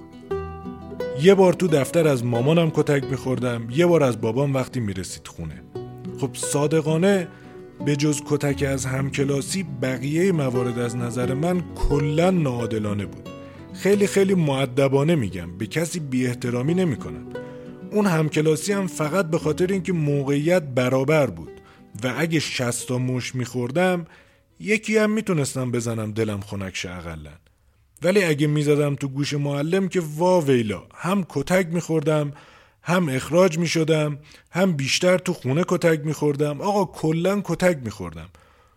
یه 1.23 1.35
بار 1.35 1.53
تو 1.53 1.67
دفتر 1.67 2.09
از 2.09 2.25
مامانم 2.25 2.71
کتک 2.71 3.05
میخوردم. 3.05 3.69
یه 3.71 3.87
بار 3.87 4.03
از 4.03 4.21
بابام 4.21 4.55
وقتی 4.55 4.81
می‌رسید 4.81 5.27
خونه. 5.27 5.63
خب 6.21 6.31
صادقانه 6.35 7.29
به 7.85 7.97
جز 7.97 8.23
کتک 8.27 8.63
از 8.63 8.87
همکلاسی 8.87 9.63
بقیه 9.83 10.33
موارد 10.33 10.79
از 10.79 10.97
نظر 10.97 11.35
من 11.35 11.63
کلا 11.75 12.31
ناعادلانه 12.31 13.07
بود. 13.07 13.29
خیلی 13.73 14.07
خیلی 14.07 14.35
معدبانه 14.35 15.15
میگم. 15.15 15.59
به 15.59 15.67
کسی 15.67 16.01
بی 16.01 16.27
احترامی 16.27 16.75
نمی‌کنم. 16.75 17.27
اون 17.91 18.07
همکلاسی 18.07 18.73
هم 18.73 18.87
فقط 18.87 19.31
به 19.31 19.39
خاطر 19.39 19.67
اینکه 19.67 19.93
موقعیت 19.93 20.63
برابر 20.63 21.27
بود 21.27 21.53
و 22.05 22.15
اگه 22.19 22.41
شستا 22.41 22.99
مش 22.99 23.35
میخوردم 23.35 24.05
یکی 24.61 24.99
هم 24.99 25.11
می‌تونستم 25.11 25.71
بزنم 25.71 26.13
دلم 26.13 26.41
خنک 26.41 26.77
شه 26.77 26.91
اقلا. 26.91 27.31
ولی 28.03 28.25
اگه 28.25 28.47
می‌زدم 28.47 28.95
تو 28.95 29.09
گوش 29.09 29.35
معلم 29.35 29.89
که 29.89 30.01
وا 30.01 30.41
ویلا 30.41 30.87
هم 30.95 31.27
کتک 31.29 31.67
میخوردم 31.67 32.33
هم 32.83 33.09
اخراج 33.09 33.59
می‌شدم 33.59 34.19
هم 34.51 34.73
بیشتر 34.73 35.19
تو 35.19 35.33
خونه 35.33 35.65
کتک 35.69 36.01
میخوردم. 36.07 36.61
آقا 36.61 36.85
کلا 36.85 37.41
کتک 37.45 37.79
میخوردم. 37.85 38.29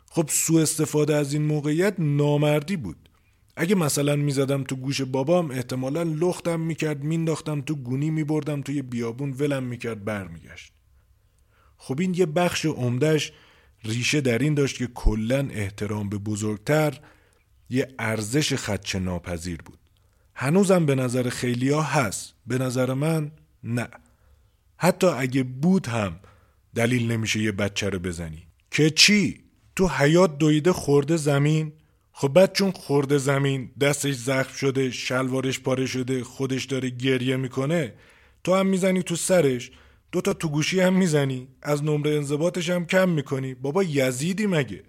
خب 0.09 0.25
سوء 0.29 0.61
استفاده 0.61 1.15
از 1.15 1.33
این 1.33 1.41
موقعیت 1.41 1.95
نامردی 1.99 2.75
بود. 2.75 3.09
اگه 3.55 3.75
مثلا 3.75 4.15
می‌زدم 4.15 4.63
تو 4.63 4.75
گوش 4.75 5.01
بابام 5.01 5.51
احتمالا 5.51 6.03
لختم 6.03 6.59
می‌کرد 6.59 7.03
مینداختم 7.03 7.61
تو 7.61 7.75
گونی 7.75 8.09
میبردم 8.09 8.61
توی 8.61 8.81
بیابون 8.81 9.31
ولم 9.39 9.63
می‌کرد 9.63 10.05
برمیگشت. 10.05 10.73
خب 11.77 11.99
این 11.99 12.13
یه 12.13 12.25
بخش 12.25 12.65
عمدهش 12.65 13.31
ریشه 13.83 14.21
در 14.21 14.37
این 14.37 14.53
داشت 14.53 14.77
که 14.77 14.87
کلا 14.87 15.47
احترام 15.51 16.09
به 16.09 16.17
بزرگتر 16.17 16.99
یه 17.73 17.87
ارزش 17.99 18.53
خدچه 18.53 18.99
ناپذیر 18.99 19.61
بود. 19.65 19.77
هنوزم 20.35 20.85
به 20.85 20.95
نظر 20.95 21.29
خیلیا 21.29 21.81
هست 21.81 22.33
به 22.47 22.57
نظر 22.57 22.93
من 22.93 23.31
نه. 23.63 23.87
حتی 24.77 25.07
اگه 25.07 25.43
بود 25.43 25.87
هم 25.87 26.19
دلیل 26.75 27.11
نمیشه 27.11 27.39
یه 27.39 27.51
بچه 27.51 27.89
رو 27.89 27.99
بزنی. 27.99 28.43
که 28.71 28.89
چی؟ 28.89 29.43
تو 29.75 29.87
حیات 29.87 30.37
دویده 30.37 30.73
خورده 30.73 31.17
زمین؟ 31.17 31.73
خب 32.11 32.27
بعد 32.27 32.53
چون 32.53 32.71
خورده 32.71 33.17
زمین 33.17 33.71
دستش 33.81 34.15
زخم 34.15 34.53
شده 34.53 34.91
شلوارش 34.91 35.59
پاره 35.59 35.85
شده 35.85 36.23
خودش 36.23 36.65
داره 36.65 36.89
گریه 36.89 37.35
می‌کنه 37.35 37.93
تو 38.43 38.55
هم 38.55 38.67
می‌زنی 38.67 39.03
تو 39.03 39.15
سرش. 39.15 39.71
دوتا 40.11 40.33
تو 40.33 40.49
گوشی 40.49 40.79
هم 40.79 40.93
می‌زنی. 40.93 41.47
از 41.61 41.83
نمره 41.83 42.11
انضباطش 42.11 42.69
هم 42.69 42.85
کم 42.85 43.09
می‌کنی. 43.09 43.53
بابا 43.53 43.83
یزیدی 43.83 44.45
مگه؟ 44.45 44.83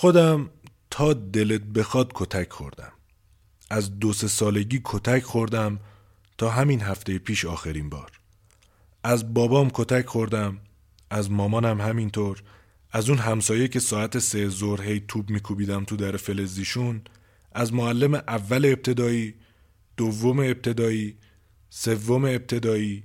خودم 0.00 0.50
تا 0.90 1.12
دلت 1.12 1.60
بخواد 1.60 2.12
کتک 2.14 2.52
خوردم. 2.52 2.92
از 3.70 3.98
دو 3.98 4.12
سه 4.12 4.28
سالگی 4.28 4.80
کتک 4.84 5.22
خوردم 5.22 5.78
تا 6.38 6.50
همین 6.50 6.80
هفته 6.80 7.18
پیش 7.18 7.44
آخرین 7.44 7.88
بار. 7.90 8.10
از 9.04 9.34
بابام 9.34 9.70
کتک 9.74 10.06
خوردم 10.06 10.58
از 11.10 11.30
مامانم 11.30 11.80
همینطور. 11.80 12.42
از 12.92 13.08
اون 13.08 13.18
همسایه 13.18 13.68
که 13.68 13.80
ساعت 13.80 14.18
سه 14.18 14.48
ظهر 14.48 14.82
هی 14.82 15.00
توپ 15.08 15.30
میکوبیدم 15.30 15.84
تو 15.84 15.96
در 15.96 16.16
فلزیشون. 16.16 17.02
از 17.52 17.72
معلم 17.72 18.14
اول 18.14 18.64
ابتدایی 18.64 19.34
دوم 19.96 20.38
ابتدایی 20.40 21.16
سوم 21.70 22.24
ابتدایی 22.24 23.04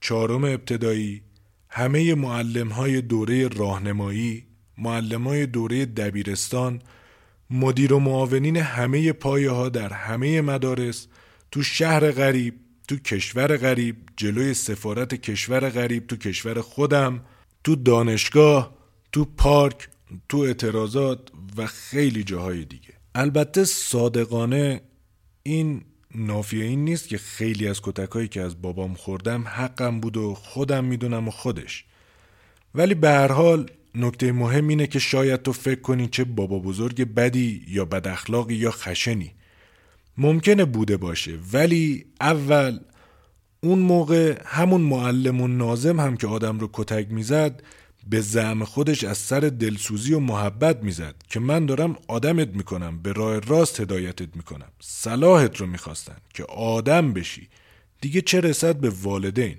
چهارم 0.00 0.44
ابتدایی 0.44 1.22
همه 1.68 2.14
معلم 2.14 2.68
های 2.68 3.00
دوره 3.00 3.48
راهنمایی 3.48 4.47
معلم 4.78 5.28
های 5.28 5.46
دوره 5.46 5.86
دبیرستان 5.86 6.82
مدیر 7.50 7.92
و 7.92 7.98
معاونین 7.98 8.56
همه 8.56 9.12
پایه 9.12 9.50
ها 9.50 9.68
در 9.68 9.92
همه 9.92 10.40
مدارس 10.40 11.06
تو 11.50 11.62
شهر 11.62 12.10
غریب 12.10 12.54
تو 12.88 12.96
کشور 12.96 13.56
غریب 13.56 13.96
جلوی 14.16 14.54
سفارت 14.54 15.14
کشور 15.14 15.70
غریب 15.70 16.06
تو 16.06 16.16
کشور 16.16 16.60
خودم 16.60 17.20
تو 17.64 17.76
دانشگاه 17.76 18.74
تو 19.12 19.24
پارک 19.24 19.88
تو 20.28 20.38
اعتراضات 20.38 21.18
و 21.56 21.66
خیلی 21.66 22.24
جاهای 22.24 22.64
دیگه. 22.64 22.94
البته 23.14 23.64
صادقانه 23.64 24.80
این 25.42 25.82
نافیه 26.14 26.64
این 26.64 26.84
نیست 26.84 27.08
که 27.08 27.18
خیلی 27.18 27.68
از 27.68 27.80
کتکایی 27.82 28.28
که 28.28 28.40
از 28.40 28.62
بابام 28.62 28.94
خوردم 28.94 29.48
حقم 29.48 30.00
بود 30.00 30.16
و 30.16 30.34
خودم 30.34 30.84
می‌دونم 30.84 31.28
و 31.28 31.30
خودش. 31.30 31.84
ولی 32.74 32.94
به 32.94 33.08
هر 33.08 33.32
حال 33.32 33.70
نکته 33.98 34.32
مهم 34.32 34.68
اینه 34.68 34.86
که 34.86 34.98
شاید 34.98 35.42
تو 35.42 35.52
فکر 35.52 35.80
کنی 35.80 36.08
چه 36.08 36.24
بابا 36.24 36.58
بزرگ 36.58 37.14
بدی 37.14 37.64
یا 37.68 37.84
بد 37.84 38.08
اخلاقی 38.08 38.54
یا 38.54 38.70
خشنی. 38.70 39.32
ممکنه 40.18 40.64
بوده 40.64 40.96
باشه 40.96 41.38
ولی 41.52 42.06
اول 42.20 42.78
اون 43.60 43.78
موقع 43.78 44.42
همون 44.46 44.80
معلم 44.80 45.40
و 45.40 45.48
نازم 45.48 46.00
هم 46.00 46.16
که 46.16 46.26
آدم 46.26 46.58
رو 46.58 46.70
کتک 46.72 47.06
می‌زد 47.10 47.62
به 48.10 48.20
زعم 48.20 48.64
خودش 48.64 49.04
از 49.04 49.18
سر 49.18 49.40
دلسوزی 49.40 50.14
و 50.14 50.20
محبت 50.20 50.82
می‌زد 50.82 51.14
که 51.28 51.40
من 51.40 51.66
دارم 51.66 51.96
آدمت 52.08 52.48
می‌کنم 52.48 52.98
به 53.02 53.12
راه 53.12 53.38
راست 53.38 53.80
هدایتت 53.80 54.36
می‌کنم. 54.36 54.68
صلاحت 54.80 55.56
رو 55.56 55.66
می‌خواستن 55.66 56.16
که 56.34 56.44
آدم 56.44 57.12
بشی. 57.12 57.48
دیگه 58.00 58.20
چه 58.20 58.40
رسد 58.40 58.76
به 58.76 58.90
والدین؟ 58.90 59.58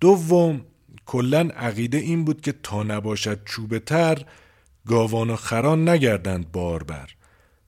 دوم 0.00 0.64
کلا 1.06 1.48
عقیده 1.56 1.98
این 1.98 2.24
بود 2.24 2.40
که 2.40 2.54
تا 2.62 2.82
نباشد 2.82 3.44
چوبه 3.44 3.78
تر 3.78 4.24
گاوان 4.86 5.30
و 5.30 5.36
خران 5.36 5.88
نگردند 5.88 6.52
باربر 6.52 7.08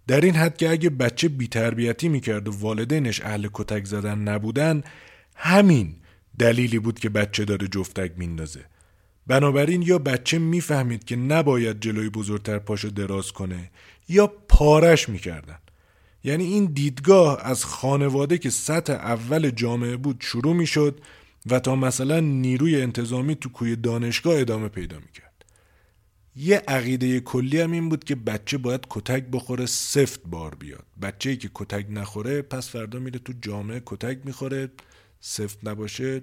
در 0.06 0.20
این 0.20 0.34
حد 0.34 0.56
که 0.56 0.70
اگه 0.70 0.90
بچه 0.90 1.28
بیتربیتی 1.28 2.08
می‌کرد 2.08 2.48
و 2.48 2.52
والدینش 2.52 3.20
اهل 3.20 3.48
کتک 3.52 3.84
زدن 3.84 4.18
نبودن 4.18 4.82
همین 5.34 5.94
دلیلی 6.38 6.78
بود 6.78 6.98
که 6.98 7.08
بچه 7.08 7.44
داره 7.44 7.68
جفتک 7.68 8.12
میندازه. 8.16 8.64
بنابراین 9.26 9.82
یا 9.82 9.98
بچه 9.98 10.38
می‌فهمید 10.38 11.04
که 11.04 11.16
نباید 11.16 11.80
جلوی 11.80 12.08
بزرگتر 12.08 12.58
پاشو 12.58 12.88
دراز 12.88 13.32
کنه 13.32 13.70
یا 14.08 14.26
پارش 14.26 15.08
می‌کردن. 15.08 15.58
یعنی 16.24 16.44
این 16.44 16.64
دیدگاه 16.64 17.40
از 17.42 17.64
خانواده 17.64 18.38
که 18.38 18.50
سطح 18.50 18.92
اول 18.92 19.50
جامعه 19.50 19.96
بود 19.96 20.16
شروع 20.20 20.54
می‌شد 20.54 21.00
و 21.50 21.58
تا 21.58 21.76
مثلا 21.76 22.20
نیروی 22.20 22.82
انتظامی 22.82 23.34
تو 23.34 23.48
کوی 23.48 23.76
دانشگاه 23.76 24.40
ادامه 24.40 24.68
پیدا 24.68 24.96
می‌کرد. 24.98 25.44
یه 26.36 26.62
عقیده 26.68 27.20
کلی 27.20 27.60
هم 27.60 27.72
این 27.72 27.88
بود 27.88 28.04
که 28.04 28.14
بچه 28.14 28.58
باید 28.58 28.86
کتک 28.90 29.24
بخوره 29.32 29.66
سفت 29.66 30.20
بار 30.26 30.54
بیاد. 30.54 30.84
بچه 31.02 31.36
که 31.36 31.50
کتک 31.54 31.86
نخوره 31.90 32.42
پس 32.42 32.70
فردا 32.70 32.98
میره 32.98 33.18
تو 33.18 33.32
جامعه 33.42 33.82
کتک 33.86 34.18
می‌خوره 34.24 34.70
سفت 35.20 35.58
نباشه 35.64 36.22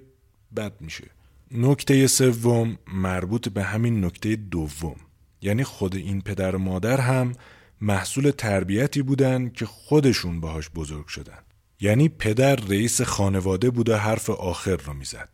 بد 0.55 0.73
میشه. 0.81 1.07
نکته 1.51 2.07
سوم 2.07 2.77
مربوط 2.93 3.49
به 3.49 3.63
همین 3.63 4.05
نکته 4.05 4.35
دوم. 4.35 4.95
یعنی 5.41 5.63
خود 5.63 5.95
این 5.95 6.21
پدر 6.21 6.55
و 6.55 6.59
مادر 6.59 7.01
هم 7.01 7.33
محصول 7.81 8.31
تربیتی 8.31 9.01
بودن 9.01 9.49
که 9.49 9.65
خودشون 9.65 10.39
باهاش 10.39 10.69
بزرگ 10.69 11.07
شدن. 11.07 11.39
یعنی 11.79 12.09
پدر 12.09 12.55
رئیس 12.55 13.01
خانواده 13.01 13.69
بود 13.69 13.89
و 13.89 13.95
حرف 13.95 14.29
آخر 14.29 14.75
رو 14.75 14.93
می‌زد. 14.93 15.29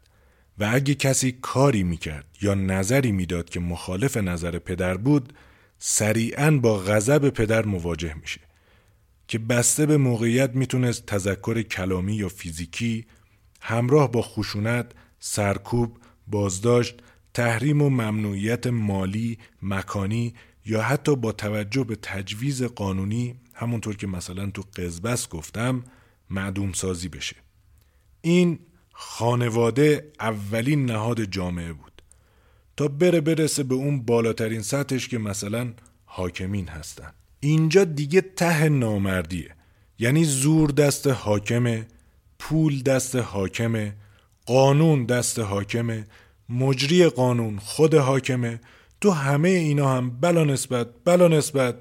و 0.59 0.69
اگه 0.73 0.95
کسی 0.95 1.31
کاری 1.31 1.83
می‌کرد 1.83 2.25
یا 2.41 2.53
نظری 2.53 3.11
می‌داد 3.11 3.49
که 3.49 3.59
مخالف 3.59 4.17
نظر 4.17 4.59
پدر 4.59 4.97
بود 4.97 5.33
سریعا 5.79 6.51
با 6.51 6.77
غضب 6.77 7.29
پدر 7.29 7.65
مواجه 7.65 8.13
میشه. 8.13 8.41
که 9.27 9.39
بسته 9.39 9.85
به 9.85 9.97
موقعیت 9.97 10.55
می‌تونست 10.55 11.05
تذکر 11.05 11.61
کلامی 11.61 12.15
یا 12.15 12.29
فیزیکی 12.29 13.05
همراه 13.61 14.11
با 14.11 14.21
خشونت، 14.21 14.91
سرکوب، 15.19 15.97
بازداشت، 16.27 16.95
تحریم 17.33 17.81
و 17.81 17.89
ممنوعیت 17.89 18.67
مالی، 18.67 19.37
مکانی 19.61 20.33
یا 20.65 20.81
حتی 20.81 21.15
با 21.15 21.31
توجه 21.31 21.83
به 21.83 21.95
تجویز 22.01 22.63
قانونی 22.63 23.35
همونطور 23.53 23.95
که 23.95 24.07
مثلا 24.07 24.49
تو 24.49 24.63
قزبس 24.75 25.29
گفتم 25.29 25.83
معدوم 26.31 26.71
سازی 26.71 27.09
بشه. 27.09 27.35
این 28.21 28.59
خانواده 28.91 30.11
اولین 30.19 30.85
نهاد 30.85 31.23
جامعه 31.23 31.73
بود. 31.73 32.01
تا 32.77 32.87
بره 32.87 33.21
برسه 33.21 33.63
به 33.63 33.75
اون 33.75 34.01
بالاترین 34.01 34.61
سطحش 34.61 35.07
که 35.07 35.17
مثلا 35.17 35.73
حاکمین 36.05 36.67
هستن. 36.67 37.13
اینجا 37.39 37.83
دیگه 37.83 38.21
ته 38.21 38.69
نامردیه. 38.69 39.55
یعنی 39.99 40.23
زور 40.23 40.71
دست 40.71 41.07
حاکمه 41.07 41.87
پول 42.39 42.81
دست 42.81 43.15
حاکمه 43.15 43.95
قانون 44.45 45.05
دست 45.05 45.39
حاکمه 45.39 46.07
مجری 46.49 47.05
قانون 47.05 47.59
خود 47.59 47.95
حاکمه 47.95 48.59
تو 49.01 49.11
همه 49.11 49.49
اینا 49.49 49.97
هم 49.97 50.09
بلا 50.09 50.43
نسبت 50.43 50.87
بلا 51.05 51.27
نسبت 51.27 51.75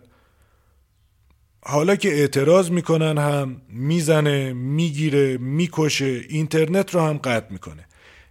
حالا 1.62 1.96
که 1.96 2.08
اعتراض 2.08 2.70
می‌کنن 2.70 3.18
هم 3.18 3.62
می‌زنه 3.68 4.52
می‌گیره 4.52 5.38
می‌کشه 5.38 6.24
اینترنت 6.28 6.94
رو 6.94 7.00
هم 7.00 7.16
قطع 7.16 7.52
می‌کنه. 7.52 7.86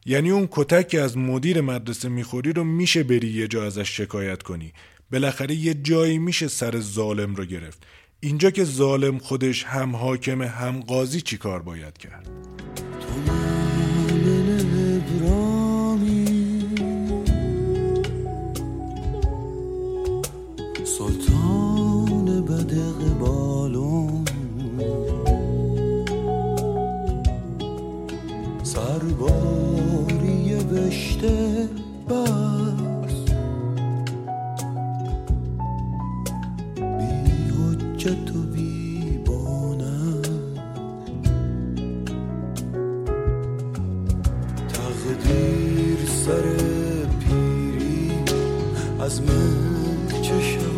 یعنی 0.06 0.32
اون 0.32 0.48
کتک 0.52 0.96
از 0.96 1.18
مدیر 1.18 1.62
مدرسه 1.62 2.10
می‌خوری 2.10 2.54
رو 2.54 2.64
میشه 2.64 3.04
بری 3.04 3.28
یه 3.28 3.48
جا 3.48 3.66
ازش 3.66 3.98
شکایت 3.98 4.44
کنی. 4.44 4.74
بالاخره 5.12 5.56
یه 5.56 5.74
جایی 5.74 6.18
میشه 6.18 6.48
سر 6.48 6.80
ظالم 6.80 7.36
رو 7.36 7.46
گرفت. 7.46 7.84
اینجا 8.20 8.52
که 8.52 8.64
ظالم 8.64 9.18
خودش 9.18 9.64
هم 9.64 9.96
حاکم 9.96 10.42
هم 10.42 10.80
قاضی 10.80 11.22
چی 11.22 11.38
کار 11.38 11.62
باید 11.62 11.98
کرد؟ 11.98 12.30
از 49.10 49.22
من 49.22 50.22
چه 50.22 50.69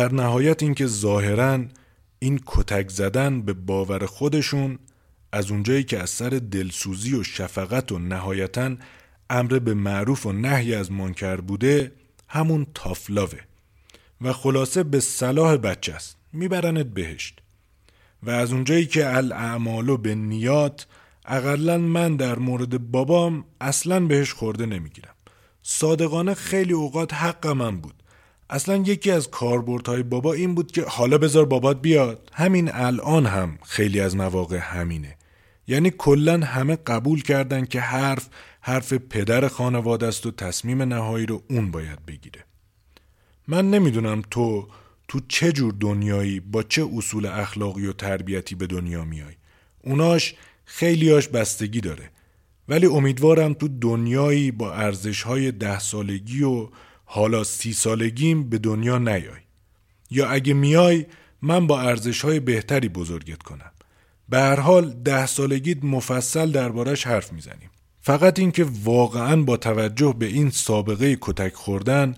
در 0.00 0.12
نهایت 0.12 0.62
اینکه 0.62 0.86
ظاهرا 0.86 1.64
این 2.18 2.40
کتک 2.46 2.90
زدن 2.90 3.42
به 3.42 3.52
باور 3.52 4.06
خودشون 4.06 4.78
از 5.32 5.50
اونجایی 5.50 5.84
که 5.84 5.98
از 5.98 6.10
سر 6.10 6.28
دلسوزی 6.28 7.14
و 7.14 7.22
شفقت 7.22 7.92
و 7.92 7.98
نهایتا 7.98 8.76
امر 9.30 9.58
به 9.58 9.74
معروف 9.74 10.26
و 10.26 10.32
نهی 10.32 10.74
از 10.74 10.92
منکر 10.92 11.36
بوده 11.36 11.92
همون 12.28 12.66
تافلاوه. 12.74 13.38
و 14.20 14.32
خلاصه 14.32 14.82
به 14.82 15.00
صلاح 15.00 15.56
بچه 15.56 15.94
است. 15.94 16.16
میبرنت 16.32 16.86
بهشت. 16.86 17.40
و 18.22 18.30
از 18.30 18.52
اونجایی 18.52 18.86
که 18.86 19.16
الاعمال 19.16 19.96
به 19.96 20.14
نیات 20.14 20.86
اقلا 21.24 21.78
من 21.78 22.16
در 22.16 22.38
مورد 22.38 22.90
بابام 22.90 23.44
اصلا 23.60 24.00
بهش 24.00 24.32
خورده 24.32 24.66
نمی‌گیرم. 24.66 25.14
صادقانه 25.62 26.34
خیلی 26.34 26.72
اوقات 26.72 27.14
حق 27.14 27.46
من 27.46 27.80
بود. 27.80 27.99
اصلا 28.50 28.76
یکی 28.76 29.10
از 29.10 29.30
کاربردهای 29.30 30.02
بابا 30.02 30.32
این 30.32 30.54
بود 30.54 30.72
که 30.72 30.84
حالا 30.88 31.18
بذار 31.18 31.44
بابات 31.44 31.82
بیاد. 31.82 32.30
همین 32.32 32.70
الان 32.72 33.26
هم 33.26 33.58
خیلی 33.64 34.00
از 34.00 34.16
مواقع 34.16 34.56
همینه. 34.56 35.16
یعنی 35.66 35.90
کلا 35.98 36.40
همه 36.46 36.76
قبول 36.76 37.22
کردن 37.22 37.64
که 37.64 37.80
حرف 37.80 38.28
حرف 38.60 38.92
پدر 38.92 39.48
خانواده 39.48 40.06
است 40.06 40.26
و 40.26 40.30
تصمیم 40.30 40.82
نهایی 40.82 41.26
رو 41.26 41.42
اون 41.50 41.70
باید 41.70 42.06
بگیره. 42.06 42.44
من 43.48 43.70
نمی‌دونم 43.70 44.22
تو 44.30 44.68
تو 45.08 45.20
چه 45.28 45.52
جور 45.52 45.74
دنیایی 45.80 46.40
با 46.40 46.62
چه 46.62 46.88
اصول 46.96 47.26
اخلاقی 47.26 47.86
و 47.86 47.92
تربیتی 47.92 48.54
به 48.54 48.66
دنیا 48.66 49.04
میای. 49.04 49.34
اوناش 49.84 50.34
خیلیاش 50.64 51.28
بستگی 51.28 51.80
داره. 51.80 52.10
ولی 52.68 52.86
امیدوارم 52.86 53.54
تو 53.54 53.68
دنیایی 53.68 54.50
با 54.50 54.74
ارزش 54.74 55.22
های 55.22 55.52
ده 55.52 55.78
سالگی 55.78 56.42
و 56.42 56.68
حالا 57.12 57.44
سی 57.44 57.72
سالگیم 57.72 58.48
به 58.48 58.58
دنیا 58.58 58.98
نیای. 58.98 59.40
یا 60.10 60.28
اگه 60.28 60.54
میای 60.54 61.06
من 61.42 61.66
با 61.66 61.80
ارزش 61.80 62.20
های 62.20 62.40
بهتری 62.40 62.88
بزرگت 62.88 63.42
کنم. 63.42 63.70
به 64.28 64.38
هر 64.38 64.60
حال 64.60 64.90
ده 64.90 65.26
سالگیت 65.26 65.84
مفصل 65.84 66.50
دربارش 66.50 67.06
حرف 67.06 67.32
می‌زنیم. 67.32 67.70
فقط 68.00 68.38
اینکه 68.38 68.66
واقعا 68.84 69.42
با 69.42 69.56
توجه 69.56 70.14
به 70.18 70.26
این 70.26 70.50
سابقه 70.50 71.18
کتک 71.20 71.54
خوردن 71.54 72.14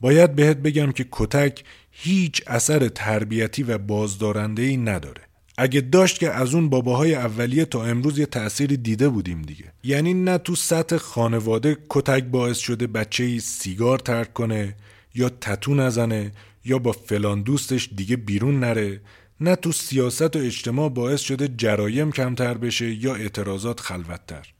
باید 0.00 0.34
بهت 0.34 0.56
بگم 0.56 0.92
که 0.92 1.06
کتک 1.10 1.64
هیچ 1.90 2.42
اثر 2.46 2.88
تربیتی 2.88 3.62
و 3.62 3.78
بازدارنده 3.78 4.62
ای 4.62 4.76
نداره. 4.76 5.22
اگه 5.62 5.80
داشت 5.80 6.18
که 6.18 6.30
از 6.30 6.54
اون 6.54 6.68
باباهای 6.68 7.14
اولیه 7.14 7.64
تا 7.64 7.84
امروز 7.84 8.18
یه 8.18 8.26
تأثیری 8.26 8.76
دیده 8.76 9.08
بودیم 9.08 9.42
دیگه. 9.42 9.64
یعنی 9.84 10.14
نه 10.14 10.38
تو 10.38 10.54
سطح 10.54 10.96
خانواده 10.96 11.76
کتک 11.88 12.24
باعث 12.24 12.58
شده 12.58 12.86
بچه 12.86 13.38
سیگار 13.38 13.98
ترک 13.98 14.32
کنه 14.32 14.76
یا 15.14 15.28
تتو 15.28 15.74
نزنه 15.74 16.32
یا 16.64 16.78
با 16.78 16.92
فلان 16.92 17.42
دوستش 17.42 17.90
دیگه 17.96 18.16
بیرون 18.16 18.60
نره. 18.60 19.00
نه 19.40 19.56
تو 19.56 19.72
سیاست 19.72 20.36
و 20.36 20.38
اجتماع 20.38 20.88
باعث 20.88 21.20
شده 21.20 21.48
جرایم 21.48 22.12
کمتر 22.12 22.54
بشه 22.54 22.94
یا 22.94 23.14
اعتراضات 23.14 23.80
خلوتتر. 23.80 24.52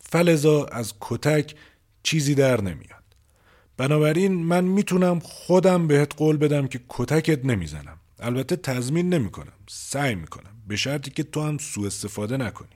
فلزا 0.00 0.64
از 0.64 0.94
کتک 1.00 1.54
چیزی 2.02 2.34
در 2.34 2.60
نمیاد. 2.60 3.04
بنابراین 3.76 4.32
من 4.32 4.64
می‌تونم 4.64 5.18
خودم 5.18 5.86
بهت 5.86 6.16
قول 6.16 6.36
بدم 6.36 6.66
که 6.66 6.80
کتکت 6.88 7.44
نمی‌زنم. 7.44 7.98
البته 8.20 8.56
تضمین 8.56 9.14
نمی‌کنم 9.14 9.52
سعی 9.68 10.14
می‌کنم. 10.14 10.50
به 10.68 10.76
شرطی 10.76 11.10
که 11.10 11.22
تو 11.22 11.42
هم 11.42 11.58
سوء 11.58 11.86
استفاده 11.86 12.36
نکنی. 12.36 12.68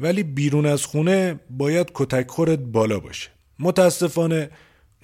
ولی 0.00 0.22
بیرون 0.22 0.66
از 0.66 0.84
خونه 0.84 1.40
باید 1.50 1.90
کتک 1.94 2.30
خورت 2.30 2.58
بالا 2.58 3.00
باشه. 3.00 3.30
متاسفانه 3.58 4.50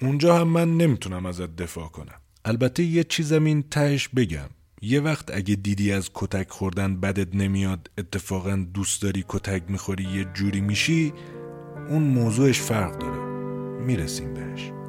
اونجا 0.01 0.37
هم 0.37 0.47
من 0.47 0.77
نمی‌تونم 0.77 1.25
ازت 1.25 1.55
دفاع 1.55 1.87
کنم. 1.87 2.21
البته 2.45 2.83
یه 2.83 3.03
چیزم 3.03 3.43
این 3.43 3.63
تهش 3.63 4.07
بگم. 4.07 4.49
یه 4.81 4.99
وقت 4.99 5.35
اگه 5.35 5.55
دیدی 5.55 5.91
از 5.91 6.09
کتک 6.13 6.49
خوردن 6.49 6.99
بدت 6.99 7.35
نمیاد 7.35 7.91
اتفاقا 7.97 8.65
دوست 8.73 9.01
داری 9.01 9.25
کتک 9.27 9.63
می‌خوری 9.67 10.03
یه 10.03 10.25
جوری 10.33 10.61
میشی 10.61 11.13
اون 11.89 12.03
موضوعش 12.03 12.59
فرق 12.59 12.97
داره. 12.97 13.21
می‌رسیم 13.85 14.33
بهش. 14.33 14.80